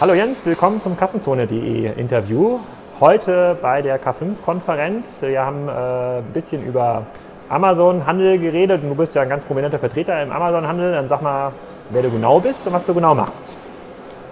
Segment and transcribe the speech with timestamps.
[0.00, 2.58] Hallo Jens, willkommen zum Kassenzone.de Interview.
[2.98, 5.22] Heute bei der K5-Konferenz.
[5.22, 7.06] Wir haben äh, ein bisschen über
[7.48, 10.94] Amazon-Handel geredet und du bist ja ein ganz prominenter Vertreter im Amazon-Handel.
[10.94, 11.52] Dann sag mal,
[11.90, 13.54] wer du genau bist und was du genau machst.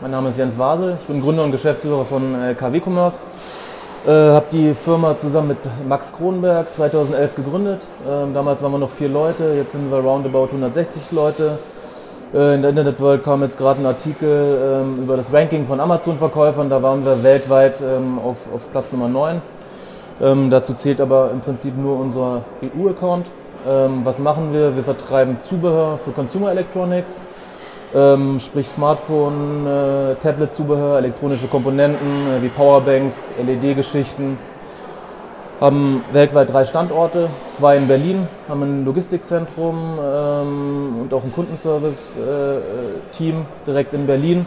[0.01, 3.19] Mein Name ist Jens Wasel, ich bin Gründer und Geschäftsführer von äh, KW Commerce.
[4.05, 7.83] Äh, habe die Firma zusammen mit Max Kronberg 2011 gegründet.
[8.05, 11.57] Ähm, damals waren wir noch vier Leute, jetzt sind wir roundabout 160 Leute.
[12.35, 16.71] Äh, in der Internetwelt kam jetzt gerade ein Artikel ähm, über das Ranking von Amazon-Verkäufern.
[16.71, 19.43] Da waren wir weltweit ähm, auf, auf Platz Nummer 9.
[20.21, 23.27] Ähm, dazu zählt aber im Prinzip nur unser EU-Account.
[23.69, 24.75] Ähm, was machen wir?
[24.75, 27.21] Wir vertreiben Zubehör für Consumer Electronics,
[27.95, 34.39] ähm, sprich Smartphone, äh, Tablet-Zubehör, elektronische Komponenten äh, wie Powerbanks, LED-Geschichten.
[35.63, 43.37] Haben weltweit drei Standorte, zwei in Berlin, haben ein Logistikzentrum ähm, und auch ein Kundenservice-Team
[43.37, 44.45] äh, direkt in Berlin.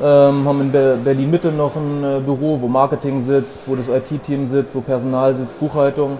[0.00, 4.46] Ähm, haben in Berlin Mitte noch ein äh, Büro, wo Marketing sitzt, wo das IT-Team
[4.46, 6.16] sitzt, wo Personal sitzt, Buchhaltung.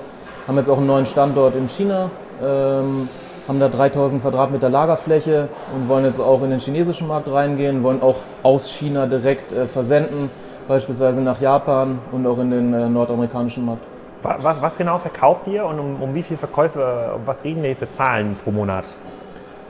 [0.48, 2.10] Haben jetzt auch einen neuen Standort in China.
[2.44, 3.08] Ähm,
[3.46, 8.02] haben da 3000 Quadratmeter Lagerfläche und wollen jetzt auch in den chinesischen Markt reingehen, wollen
[8.02, 10.30] auch aus China direkt äh, versenden,
[10.66, 13.89] beispielsweise nach Japan und auch in den äh, nordamerikanischen Markt.
[14.22, 17.74] Was, was, genau verkauft ihr und um, um wie viele Verkäufe, um was reden wir
[17.74, 18.84] für Zahlen pro Monat?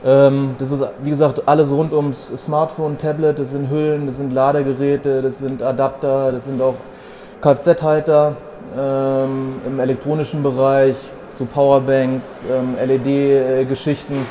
[0.03, 4.33] Ähm, das ist, wie gesagt, alles rund ums Smartphone, Tablet, das sind Hüllen, das sind
[4.33, 6.75] Ladegeräte, das sind Adapter, das sind auch
[7.41, 8.35] Kfz-Halter
[8.77, 10.95] ähm, im elektronischen Bereich,
[11.37, 14.25] so Powerbanks, ähm, LED-Geschichten.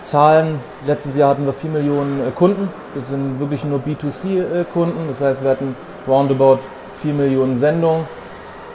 [0.00, 5.20] Zahlen, letztes Jahr hatten wir 4 Millionen äh, Kunden, das sind wirklich nur B2C-Kunden, das
[5.20, 5.76] heißt wir hatten
[6.08, 6.58] roundabout
[7.02, 8.06] 4 Millionen Sendungen,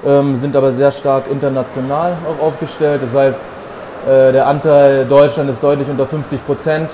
[0.03, 3.41] sind aber sehr stark international auch aufgestellt, das heißt
[4.07, 6.89] äh, der Anteil Deutschland ist deutlich unter 50 Prozent,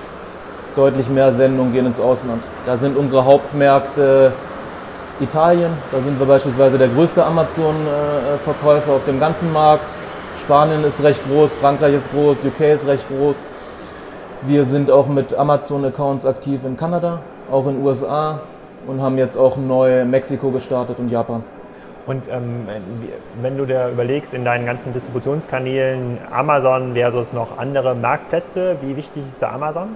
[0.76, 2.42] deutlich mehr Sendungen gehen ins Ausland.
[2.66, 4.32] Da sind unsere Hauptmärkte
[5.20, 9.86] Italien, da sind wir beispielsweise der größte Amazon-Verkäufer auf dem ganzen Markt.
[10.42, 13.46] Spanien ist recht groß, Frankreich ist groß, UK ist recht groß.
[14.42, 17.20] Wir sind auch mit Amazon-Accounts aktiv in Kanada,
[17.52, 18.40] auch in den USA
[18.88, 21.44] und haben jetzt auch neu Mexiko gestartet und Japan.
[22.06, 22.68] Und ähm,
[23.42, 29.24] wenn du dir überlegst, in deinen ganzen Distributionskanälen Amazon versus noch andere Marktplätze, wie wichtig
[29.30, 29.96] ist da Amazon?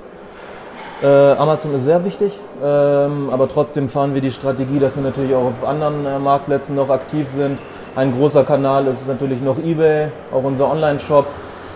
[1.04, 5.36] Äh, Amazon ist sehr wichtig, ähm, aber trotzdem fahren wir die Strategie, dass wir natürlich
[5.36, 7.60] auch auf anderen äh, Marktplätzen noch aktiv sind.
[7.96, 11.26] Ein großer Kanal ist natürlich noch eBay, auch unser Online-Shop.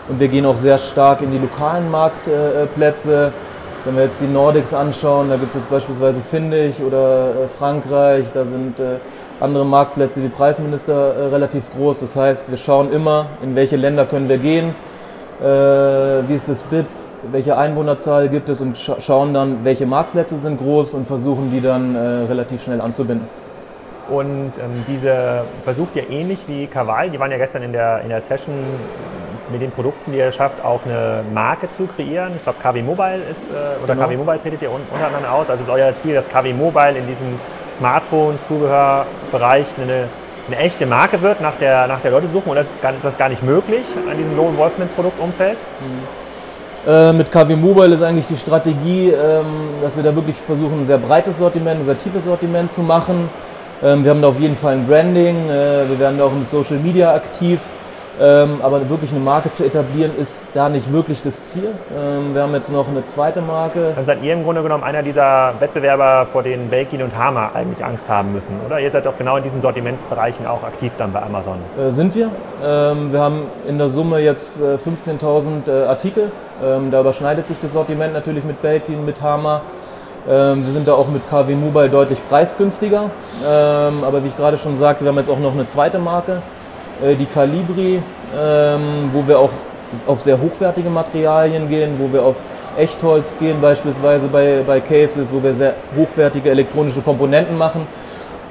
[0.08, 3.32] Und wir gehen auch sehr stark in die lokalen Marktplätze.
[3.86, 8.26] Wenn wir jetzt die Nordics anschauen, da gibt es jetzt beispielsweise Findig oder äh, Frankreich,
[8.34, 8.98] da sind äh,
[9.42, 12.00] andere Marktplätze wie Preisminister äh, relativ groß.
[12.00, 14.76] Das heißt, wir schauen immer, in welche Länder können wir gehen,
[15.40, 16.86] wie ist das BIP,
[17.32, 21.96] welche Einwohnerzahl gibt es und schauen dann, welche Marktplätze sind groß und versuchen die dann
[21.96, 23.28] relativ schnell anzubinden.
[24.12, 28.10] Und ähm, diese versucht ihr ähnlich wie Kawaii, die waren ja gestern in der, in
[28.10, 28.56] der Session
[29.52, 32.34] mit den Produkten, die ihr schafft, auch eine Marke zu kreieren.
[32.36, 33.54] Ich glaube, KW Mobile ist, äh,
[33.84, 34.08] oder genau.
[34.08, 35.50] KW Mobile tretet ihr unter anderem aus.
[35.50, 37.40] Also ist euer Ziel, dass KW Mobile in diesem
[37.70, 40.08] Smartphone-Zubehörbereich eine,
[40.48, 42.50] eine echte Marke wird, nach der, nach der Leute suchen?
[42.50, 45.58] Oder ist das gar nicht möglich an diesem Low Involvement Produktumfeld?
[45.58, 46.08] Mhm.
[46.92, 49.46] Äh, mit KW Mobile ist eigentlich die Strategie, ähm,
[49.82, 53.30] dass wir da wirklich versuchen, ein sehr breites Sortiment, ein sehr tiefes Sortiment zu machen
[53.84, 56.44] ähm, wir haben da auf jeden Fall ein Branding, äh, wir werden da auch im
[56.44, 57.60] Social Media aktiv.
[58.22, 61.72] Ähm, aber wirklich eine Marke zu etablieren, ist da nicht wirklich das Ziel.
[61.98, 63.94] Ähm, wir haben jetzt noch eine zweite Marke.
[63.96, 67.84] Dann seid ihr im Grunde genommen einer dieser Wettbewerber, vor denen Belkin und Hama eigentlich
[67.84, 68.80] Angst haben müssen, oder?
[68.80, 71.58] Ihr seid doch genau in diesen Sortimentsbereichen auch aktiv dann bei Amazon.
[71.80, 72.30] Äh, sind wir.
[72.64, 76.32] Ähm, wir haben in der Summe jetzt äh, 15.000 äh, Artikel.
[76.64, 79.62] Ähm, da überschneidet sich das Sortiment natürlich mit Belkin, mit Hama.
[80.30, 83.10] Ähm, wir sind da auch mit KW Mobile deutlich preisgünstiger.
[83.50, 86.34] Ähm, aber wie ich gerade schon sagte, wir haben jetzt auch noch eine zweite Marke,
[86.34, 86.61] äh,
[87.02, 88.02] die Calibri,
[88.40, 89.50] ähm, wo wir auch
[90.08, 92.38] auf sehr hochwertige Materialien gehen, wo wir auf
[92.78, 97.86] Echtholz gehen, beispielsweise bei, bei Cases, wo wir sehr hochwertige elektronische Komponenten machen.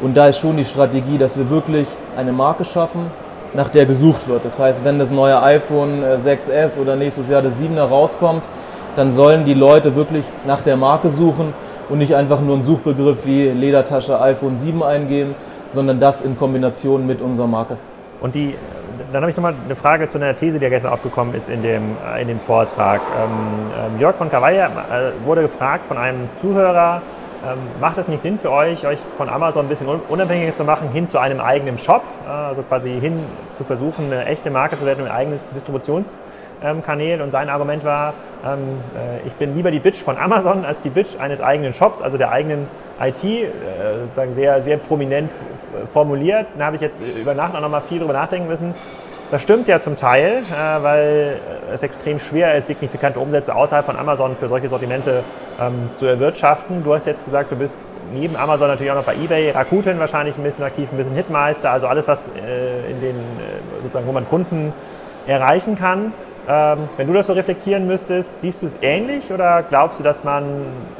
[0.03, 1.87] Und da ist schon die Strategie, dass wir wirklich
[2.17, 3.07] eine Marke schaffen,
[3.55, 4.45] nach der gesucht wird.
[4.45, 8.43] Das heißt, wenn das neue iPhone 6S äh, oder nächstes Jahr das 7er rauskommt,
[8.97, 11.53] dann sollen die Leute wirklich nach der Marke suchen
[11.89, 15.35] und nicht einfach nur einen Suchbegriff wie Ledertasche iPhone 7 eingeben,
[15.69, 17.77] sondern das in Kombination mit unserer Marke.
[18.21, 18.55] Und die,
[19.13, 21.63] dann habe ich nochmal eine Frage zu einer These, die ja gestern aufgekommen ist in
[21.63, 23.01] dem, in dem Vortrag.
[23.01, 27.03] Ähm, ähm Jörg von Kawaya äh, wurde gefragt von einem Zuhörer,
[27.43, 30.91] ähm, macht es nicht Sinn für euch, euch von Amazon ein bisschen unabhängiger zu machen,
[30.91, 33.19] hin zu einem eigenen Shop, äh, also quasi hin
[33.55, 36.21] zu versuchen, eine echte Marke zu werden, ein eigenes Distributions-
[36.83, 38.15] Kanälen und sein Argument war,
[38.45, 42.01] ähm, äh, ich bin lieber die Bitch von Amazon als die Bitch eines eigenen Shops,
[42.01, 42.67] also der eigenen
[43.01, 43.47] IT, äh,
[44.03, 45.33] sozusagen sehr, sehr prominent
[45.87, 46.47] formuliert.
[46.59, 48.75] Da habe ich jetzt über Nacht auch nochmal viel drüber nachdenken müssen.
[49.31, 51.37] Das stimmt ja zum Teil, äh, weil
[51.73, 55.23] es extrem schwer ist, signifikante Umsätze außerhalb von Amazon für solche Sortimente
[55.61, 56.83] ähm, zu erwirtschaften.
[56.83, 57.79] Du hast jetzt gesagt, du bist
[58.13, 61.71] neben Amazon natürlich auch noch bei eBay, Rakuten wahrscheinlich ein bisschen aktiv, ein bisschen Hitmeister,
[61.71, 63.15] also alles, was in den,
[63.81, 64.73] sozusagen, wo man Kunden
[65.29, 66.13] erreichen kann.
[66.51, 70.25] Ähm, wenn du das so reflektieren müsstest, siehst du es ähnlich oder glaubst du, dass
[70.25, 70.45] man,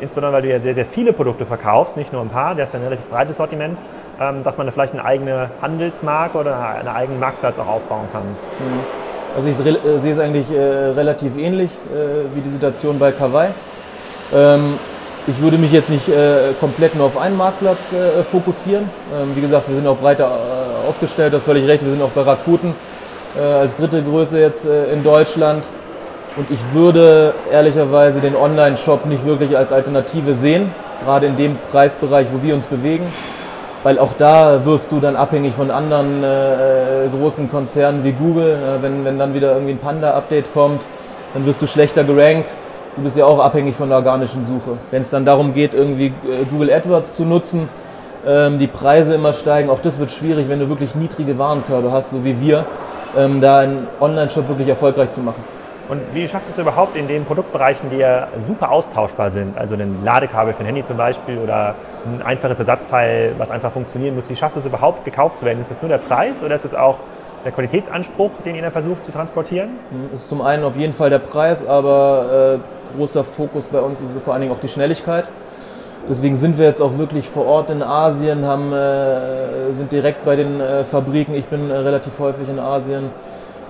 [0.01, 2.73] insbesondere weil du ja sehr, sehr viele Produkte verkaufst, nicht nur ein paar, der ist
[2.73, 3.83] ja ein relativ breites Sortiment,
[4.21, 8.23] ähm, dass man vielleicht eine eigene Handelsmarke oder einen eigenen Marktplatz auch aufbauen kann?
[8.23, 8.81] Mhm.
[9.35, 13.49] Also ich äh, sehe es eigentlich äh, relativ ähnlich äh, wie die Situation bei Kawaii.
[14.33, 14.79] Ähm,
[15.27, 16.07] ich würde mich jetzt nicht
[16.61, 17.79] komplett nur auf einen Marktplatz
[18.33, 18.89] fokussieren.
[19.35, 20.31] Wie gesagt, wir sind auch breiter
[20.89, 21.85] aufgestellt, das völlig recht.
[21.85, 22.75] Wir sind auch bei Rakuten
[23.39, 25.65] als dritte Größe jetzt äh, in Deutschland.
[26.37, 30.71] Und ich würde ehrlicherweise den Online-Shop nicht wirklich als Alternative sehen,
[31.05, 33.07] gerade in dem Preisbereich, wo wir uns bewegen.
[33.83, 38.53] Weil auch da wirst du dann abhängig von anderen äh, großen Konzernen wie Google.
[38.53, 40.83] Äh, wenn, wenn dann wieder irgendwie ein Panda-Update kommt,
[41.35, 42.51] dann wirst du schlechter gerankt.
[42.97, 44.77] Du bist ja auch abhängig von der organischen Suche.
[44.91, 47.69] Wenn es dann darum geht, irgendwie äh, Google AdWords zu nutzen,
[48.27, 52.11] ähm, die Preise immer steigen, auch das wird schwierig, wenn du wirklich niedrige Warenkörbe hast,
[52.11, 52.67] so wie wir
[53.17, 55.43] ähm, da einen Online-Shop wirklich erfolgreich zu machen.
[55.89, 59.75] Und wie schaffst du es überhaupt in den Produktbereichen, die ja super austauschbar sind, also
[59.75, 61.75] ein Ladekabel für ein Handy zum Beispiel oder
[62.07, 65.61] ein einfaches Ersatzteil, was einfach funktionieren muss, wie schaffst du es überhaupt gekauft zu werden?
[65.61, 66.99] Ist das nur der Preis oder ist es auch
[67.45, 69.71] der Qualitätsanspruch, den ihr da versucht zu transportieren?
[70.13, 74.01] Das ist zum einen auf jeden Fall der Preis, aber äh, großer Fokus bei uns
[74.01, 75.25] ist vor allen Dingen auch die Schnelligkeit.
[76.09, 80.35] Deswegen sind wir jetzt auch wirklich vor Ort in Asien, haben, äh, sind direkt bei
[80.35, 81.35] den äh, Fabriken.
[81.35, 83.11] Ich bin äh, relativ häufig in Asien.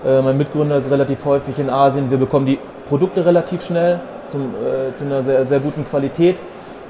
[0.06, 2.10] Äh, mein Mitgründer ist relativ häufig in Asien.
[2.10, 6.36] Wir bekommen die Produkte relativ schnell zum, äh, zu einer sehr, sehr guten Qualität.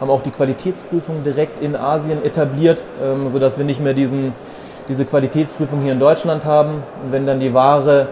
[0.00, 4.32] Haben auch die Qualitätsprüfung direkt in Asien etabliert, ähm, sodass wir nicht mehr diesen,
[4.88, 6.82] diese Qualitätsprüfung hier in Deutschland haben.
[7.04, 8.08] Und wenn dann die Ware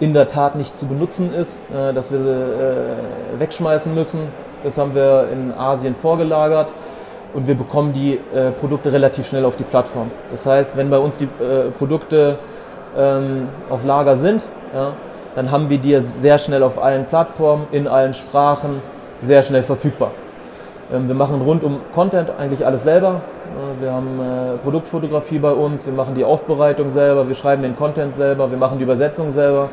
[0.00, 4.20] in der Tat nicht zu benutzen ist, äh, dass wir sie wegschmeißen müssen,
[4.62, 6.68] das haben wir in Asien vorgelagert
[7.34, 10.10] und wir bekommen die äh, Produkte relativ schnell auf die Plattform.
[10.30, 12.36] Das heißt, wenn bei uns die äh, Produkte
[12.96, 14.42] ähm, auf Lager sind,
[14.74, 14.92] ja,
[15.34, 18.82] dann haben wir die sehr schnell auf allen Plattformen, in allen Sprachen,
[19.22, 20.10] sehr schnell verfügbar.
[20.92, 23.22] Ähm, wir machen rund um Content eigentlich alles selber.
[23.80, 28.14] wir haben äh, Produktfotografie bei uns, wir machen die Aufbereitung selber, wir schreiben den Content
[28.14, 29.70] selber, wir machen die Übersetzung selber.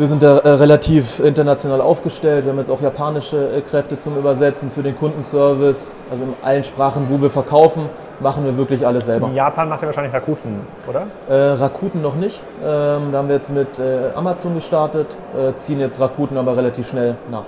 [0.00, 2.46] Wir sind da äh, relativ international aufgestellt.
[2.46, 5.92] Wir haben jetzt auch japanische äh, Kräfte zum Übersetzen für den Kundenservice.
[6.10, 7.82] Also in allen Sprachen, wo wir verkaufen,
[8.18, 9.26] machen wir wirklich alles selber.
[9.26, 11.02] In Japan macht ihr wahrscheinlich Rakuten, oder?
[11.28, 12.40] Äh, Rakuten noch nicht.
[12.64, 15.06] Ähm, da haben wir jetzt mit äh, Amazon gestartet,
[15.36, 17.44] äh, ziehen jetzt Rakuten aber relativ schnell nach.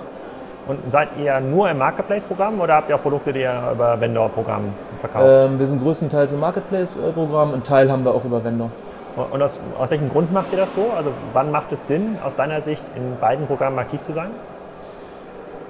[0.67, 4.65] Und seid ihr nur im Marketplace-Programm oder habt ihr auch Produkte, die ihr über Vendor-Programm
[4.97, 5.25] verkauft?
[5.27, 8.69] Ähm, wir sind größtenteils im Marketplace-Programm, einen Teil haben wir auch über Vendor.
[9.15, 10.87] Und aus, aus, welchem Grund macht ihr das so?
[10.95, 14.31] Also wann macht es Sinn, aus deiner Sicht in beiden Programmen aktiv zu sein?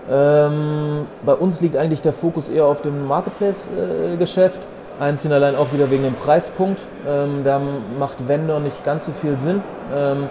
[0.10, 4.60] Ähm, bei uns liegt eigentlich der Fokus eher auf dem Marketplace-Geschäft.
[5.00, 6.82] Einzeln allein auch wieder wegen dem Preispunkt.
[7.08, 7.60] Ähm, da
[8.00, 9.62] macht Vendor nicht ganz so viel Sinn,
[9.94, 10.30] ähm,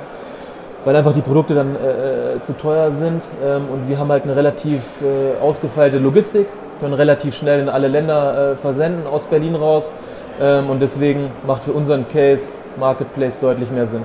[0.85, 3.23] weil einfach die Produkte dann äh, äh, zu teuer sind.
[3.44, 6.47] Ähm, und wir haben halt eine relativ äh, ausgefeilte Logistik,
[6.81, 9.92] können relativ schnell in alle Länder äh, versenden aus Berlin raus.
[10.40, 14.04] Ähm, und deswegen macht für unseren Case Marketplace deutlich mehr Sinn.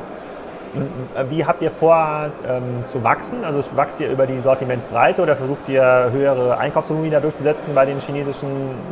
[1.16, 3.44] Äh, wie habt ihr vor ähm, zu wachsen?
[3.44, 8.50] Also wächst ihr über die Sortimentsbreite oder versucht ihr höhere Einkaufsvolumen durchzusetzen bei den chinesischen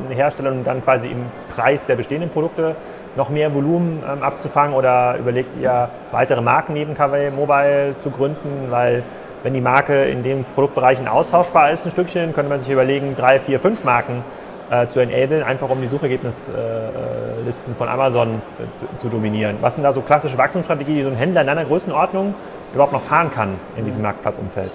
[0.09, 2.75] Herstellern und dann quasi im Preis der bestehenden Produkte
[3.15, 8.67] noch mehr Volumen ähm, abzufangen oder überlegt ihr weitere Marken neben KW Mobile zu gründen?
[8.69, 9.03] Weil
[9.43, 13.39] wenn die Marke in den Produktbereichen austauschbar ist ein Stückchen, könnte man sich überlegen, drei,
[13.39, 14.23] vier, fünf Marken
[14.69, 19.57] äh, zu enablen, einfach um die Suchergebnislisten äh, von Amazon äh, zu, zu, dominieren.
[19.61, 22.33] Was sind da so klassische Wachstumsstrategien, die so ein Händler in einer Größenordnung
[22.73, 24.71] überhaupt noch fahren kann in diesem Marktplatzumfeld?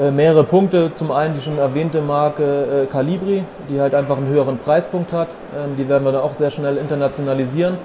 [0.00, 0.92] Äh, mehrere Punkte.
[0.92, 5.28] Zum einen die schon erwähnte Marke äh, Calibri, die halt einfach einen höheren Preispunkt hat.
[5.56, 7.78] Ähm, die werden wir dann auch sehr schnell internationalisieren.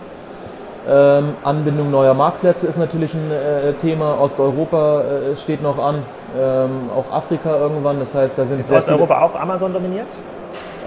[0.90, 4.22] Ähm, Anbindung neuer Marktplätze ist natürlich ein Thema.
[4.22, 5.02] Osteuropa
[5.36, 5.96] steht noch an,
[6.40, 8.00] ähm, auch Afrika irgendwann.
[8.00, 10.08] Das heißt, da sind ist Osteuropa auch Amazon dominiert?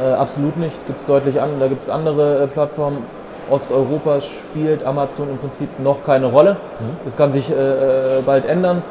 [0.00, 0.74] Äh, absolut nicht.
[0.86, 1.60] Gibt's deutlich an.
[1.60, 2.98] Da gibt es andere äh, Plattformen.
[3.50, 6.52] Osteuropa spielt Amazon im Prinzip noch keine Rolle.
[6.54, 6.84] Mhm.
[7.04, 8.82] Das kann sich äh, äh bald ändern.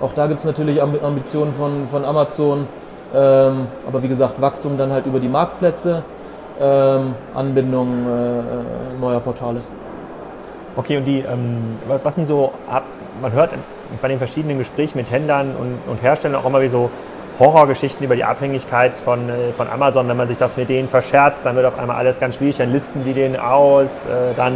[0.00, 2.68] Auch da gibt es natürlich Ambitionen von, von Amazon.
[3.14, 6.02] Ähm, aber wie gesagt, Wachstum dann halt über die Marktplätze,
[6.60, 9.60] ähm, Anbindung äh, neuer Portale.
[10.76, 12.52] Okay, und die, ähm, was sind so,
[13.22, 13.50] man hört
[14.02, 16.90] bei den verschiedenen Gesprächen mit Händlern und, und Herstellern auch immer wie so
[17.38, 20.08] Horrorgeschichten über die Abhängigkeit von, äh, von Amazon.
[20.08, 22.72] Wenn man sich das mit denen verscherzt, dann wird auf einmal alles ganz schwierig, dann
[22.72, 24.52] listen die den aus, äh, dann,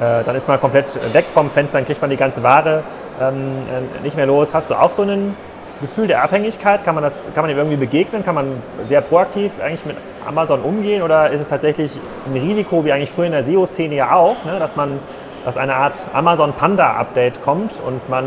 [0.00, 2.82] äh, dann ist man komplett weg vom Fenster, dann kriegt man die ganze Ware
[3.20, 4.54] ähm, nicht mehr los.
[4.54, 5.34] Hast du auch so ein
[5.80, 6.84] Gefühl der Abhängigkeit?
[6.84, 8.24] Kann man, das, kann man dem irgendwie begegnen?
[8.24, 8.46] Kann man
[8.86, 11.90] sehr proaktiv eigentlich mit Amazon umgehen oder ist es tatsächlich
[12.26, 15.00] ein Risiko, wie eigentlich früher in der SEO-Szene ja auch, ne, dass man
[15.44, 18.24] dass eine Art Amazon Panda Update kommt und man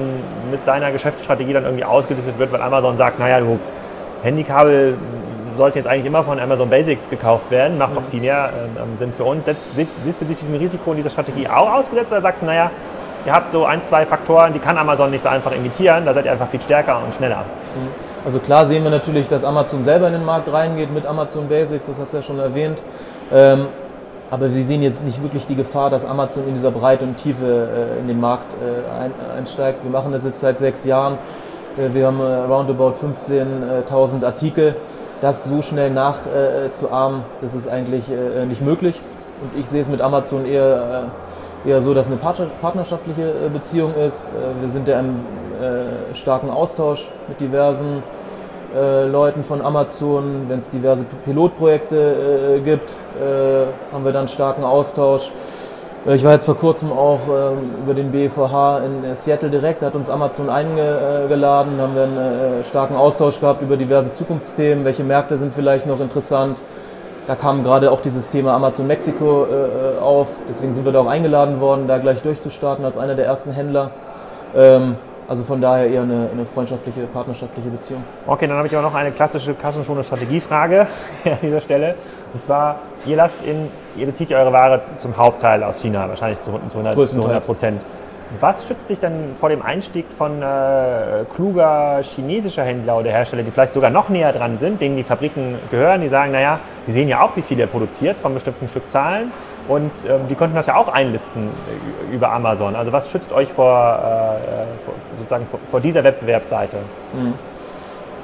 [0.52, 3.60] mit seiner Geschäftsstrategie dann irgendwie ausgelistet wird, weil Amazon sagt, naja, du
[4.24, 4.96] Handykabel
[5.58, 9.14] sollten jetzt eigentlich immer von Amazon Basics gekauft werden, macht noch viel mehr ähm, Sinn
[9.14, 9.46] für uns.
[9.46, 12.72] Setzt, siehst du dich diesem Risiko und dieser Strategie auch ausgesetzt oder sagst du, naja,
[13.26, 16.26] ihr habt so ein, zwei Faktoren, die kann Amazon nicht so einfach imitieren, da seid
[16.26, 17.38] ihr einfach viel stärker und schneller.
[17.76, 17.88] Mhm.
[18.26, 21.86] Also klar sehen wir natürlich, dass Amazon selber in den Markt reingeht mit Amazon Basics,
[21.86, 22.80] das hast du ja schon erwähnt.
[23.32, 23.68] Ähm,
[24.32, 27.46] aber wir sehen jetzt nicht wirklich die Gefahr, dass Amazon in dieser Breite und Tiefe
[27.46, 29.84] äh, in den Markt äh, einsteigt.
[29.84, 31.20] Wir machen das jetzt seit sechs Jahren.
[31.78, 34.76] Äh, wir haben äh, roundabout 15.000 Artikel.
[35.22, 39.00] Das so schnell nachzuahmen, das ist eigentlich äh, nicht möglich.
[39.42, 41.06] Und ich sehe es mit Amazon eher,
[41.66, 44.30] eher so, dass eine partnerschaftliche Beziehung ist.
[44.62, 45.16] Wir sind ja im
[46.14, 48.02] starken Austausch mit diversen
[49.12, 50.46] Leuten von Amazon.
[50.48, 52.96] Wenn es diverse Pilotprojekte gibt,
[53.92, 55.32] haben wir dann starken Austausch.
[56.06, 59.82] Äh, ich war jetzt vor kurzem auch ähm, über den BVH in äh, Seattle direkt,
[59.82, 65.04] hat uns Amazon eingeladen, haben wir einen äh, starken Austausch gehabt über diverse Zukunftsthemen, welche
[65.04, 66.58] Märkte sind vielleicht noch interessant.
[67.28, 69.48] Da kam gerade auch dieses Thema Amazon Mexiko
[70.00, 73.50] auf, deswegen sind wir da auch eingeladen worden, da gleich durchzustarten als einer der ersten
[73.50, 73.90] Händler.
[74.56, 74.96] Ähm,
[75.28, 78.04] also von daher eher eine, eine, freundschaftliche, partnerschaftliche Beziehung.
[78.28, 80.82] Okay, dann habe ich aber noch eine klassische kassenschone Strategiefrage
[81.26, 81.96] an dieser Stelle.
[82.34, 86.42] Und zwar, ihr lasst in, ihr bezieht ja eure Ware zum Hauptteil aus China, wahrscheinlich
[86.44, 87.82] zu 100 Prozent.
[88.40, 93.52] Was schützt dich denn vor dem Einstieg von äh, kluger chinesischer Händler oder Hersteller, die
[93.52, 97.08] vielleicht sogar noch näher dran sind, denen die Fabriken gehören, die sagen, naja, die sehen
[97.08, 99.32] ja auch, wie viel er produziert von bestimmten Stückzahlen
[99.68, 102.76] und ähm, die konnten das ja auch einlisten äh, über Amazon.
[102.76, 106.78] Also was schützt euch vor, äh, vor sozusagen vor, vor, dieser Wettbewerbsseite?
[107.14, 107.34] Mhm.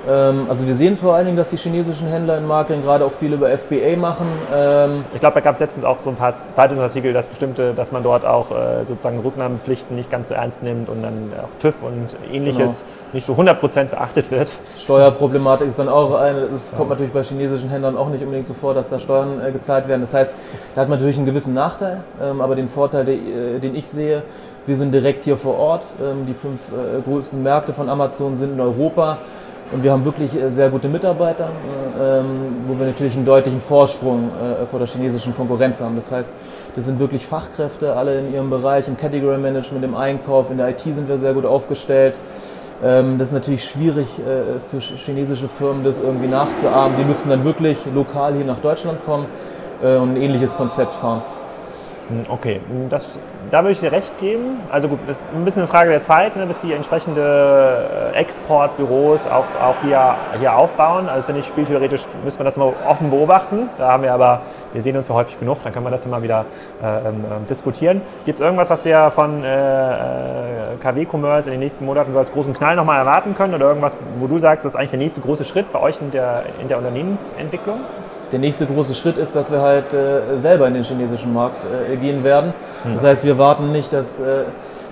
[0.07, 3.05] Ähm, also wir sehen es vor allen Dingen, dass die chinesischen Händler in Marketing gerade
[3.05, 4.25] auch viel über FBA machen.
[4.53, 7.91] Ähm ich glaube, da gab es letztens auch so ein paar Zeitungsartikel, dass bestimmte, dass
[7.91, 11.83] man dort auch äh, sozusagen Rücknahmepflichten nicht ganz so ernst nimmt und dann auch TÜV
[11.83, 13.13] und ähnliches genau.
[13.13, 14.57] nicht so 100% beachtet wird.
[14.79, 18.53] Steuerproblematik ist dann auch eine, es kommt natürlich bei chinesischen Händlern auch nicht unbedingt so
[18.53, 20.01] vor, dass da Steuern äh, gezahlt werden.
[20.01, 20.33] Das heißt,
[20.73, 24.23] da hat man natürlich einen gewissen Nachteil, ähm, aber den Vorteil, äh, den ich sehe,
[24.65, 25.81] wir sind direkt hier vor Ort.
[26.27, 26.59] Die fünf
[27.03, 29.17] größten Märkte von Amazon sind in Europa.
[29.71, 31.49] Und wir haben wirklich äh, sehr gute Mitarbeiter,
[31.97, 32.25] äh, ähm,
[32.67, 35.95] wo wir natürlich einen deutlichen Vorsprung äh, vor der chinesischen Konkurrenz haben.
[35.95, 36.33] Das heißt,
[36.75, 40.69] das sind wirklich Fachkräfte, alle in ihrem Bereich, im Category Management, im Einkauf, in der
[40.69, 42.15] IT sind wir sehr gut aufgestellt.
[42.83, 44.07] Ähm, das ist natürlich schwierig
[44.69, 46.97] für chinesische Firmen, das irgendwie nachzuahmen.
[46.97, 49.25] Die müssten dann wirklich lokal hier nach Deutschland kommen
[49.81, 51.21] und ein ähnliches Konzept fahren.
[52.11, 53.17] Hm, okay, hm, das,
[53.51, 54.59] da würde ich dir recht geben.
[54.69, 58.17] Also gut, das ist ein bisschen eine Frage der Zeit, ne, bis die entsprechende äh,
[58.17, 61.07] Exportbüros auch, auch hier, hier aufbauen.
[61.07, 63.69] Also finde ich, spieltheoretisch müsste man das immer offen beobachten.
[63.77, 64.41] Da haben wir aber,
[64.73, 66.45] wir sehen uns ja häufig genug, dann können wir das immer wieder
[66.83, 68.01] äh, ähm, ähm diskutieren.
[68.25, 72.31] Gibt es irgendwas, was wir von äh, äh KW-Commerce in den nächsten Monaten so als
[72.31, 73.53] großen Knall nochmal erwarten können?
[73.53, 76.11] Oder irgendwas, wo du sagst, das ist eigentlich der nächste große Schritt bei euch in
[76.11, 77.79] der, in der Unternehmensentwicklung?
[78.31, 81.95] Der nächste große Schritt ist, dass wir halt äh, selber in den chinesischen Markt äh,
[81.97, 82.53] gehen werden.
[82.83, 82.93] Mhm.
[82.93, 84.43] Das heißt, wir warten nicht, dass äh,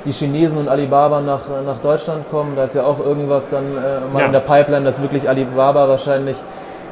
[0.06, 2.56] die Chinesen und Alibaba nach, nach Deutschland kommen.
[2.56, 4.26] Da ist ja auch irgendwas dann äh, mal ja.
[4.28, 6.38] in der Pipeline, dass wirklich Alibaba wahrscheinlich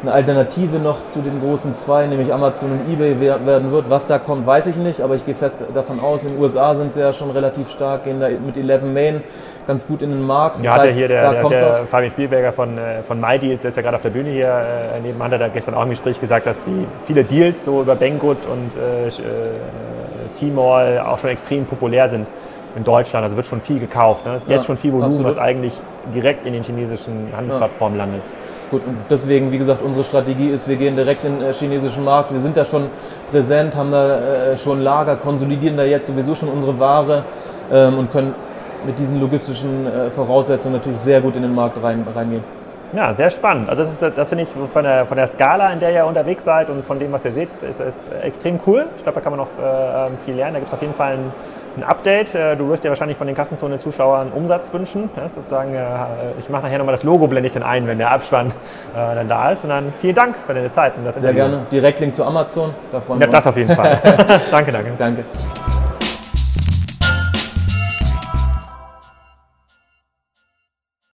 [0.02, 3.90] eine Alternative noch zu den großen zwei, nämlich Amazon und eBay werden wird.
[3.90, 6.76] Was da kommt, weiß ich nicht, aber ich gehe fest davon aus, in den USA
[6.76, 9.24] sind sie ja schon relativ stark, gehen da mit 11 Main
[9.66, 10.64] ganz gut in den Markt.
[10.64, 13.76] Ja, das heißt, hier der, der, der Fabian Spielberger von, äh, von MyDeals, der ist
[13.76, 14.48] ja gerade auf der Bühne hier
[14.96, 17.96] äh, nebenan, hat er gestern auch im Gespräch gesagt, dass die viele Deals so über
[17.96, 19.12] Banggood und äh, äh,
[20.34, 22.32] Tmall auch schon extrem populär sind
[22.76, 23.24] in Deutschland.
[23.24, 24.26] Also wird schon viel gekauft.
[24.26, 24.36] Ne?
[24.36, 25.32] Es ist ja, jetzt schon viel Volumen, absolut.
[25.32, 25.74] was eigentlich
[26.14, 28.06] direkt in den chinesischen Handelsplattformen ja.
[28.06, 28.24] landet.
[28.70, 32.04] Gut, und deswegen, wie gesagt, unsere Strategie ist, wir gehen direkt in den äh, chinesischen
[32.04, 32.34] Markt.
[32.34, 32.88] Wir sind da schon
[33.32, 37.24] präsent, haben da äh, schon Lager, konsolidieren da jetzt sowieso schon unsere Ware
[37.72, 38.36] ähm, und können
[38.86, 42.57] mit diesen logistischen äh, Voraussetzungen natürlich sehr gut in den Markt rein, reingehen.
[42.94, 43.70] Ja, sehr spannend.
[43.70, 46.70] Also das, das finde ich von der, von der Skala, in der ihr unterwegs seid
[46.70, 48.86] und von dem, was ihr seht, ist, ist extrem cool.
[48.96, 50.54] Ich glaube, da kann man noch äh, viel lernen.
[50.54, 51.32] Da gibt es auf jeden Fall ein,
[51.78, 52.34] ein Update.
[52.34, 55.10] Äh, du wirst ja wahrscheinlich von den Kassenzone-Zuschauern Umsatz wünschen.
[55.18, 55.80] Ja, sozusagen, äh,
[56.40, 58.52] ich mache nachher nochmal das Logo, blende ich dann ein, wenn der Abspann äh,
[58.94, 59.64] dann da ist.
[59.64, 60.94] Und dann vielen Dank für deine Zeit.
[60.98, 61.52] Und das Sehr Interview.
[61.52, 61.66] gerne.
[61.70, 62.74] Direktlink zu Amazon.
[62.92, 63.36] Da freuen ja, wir uns.
[63.36, 64.00] Das auf jeden Fall.
[64.52, 64.92] danke, danke.
[64.98, 65.24] Danke.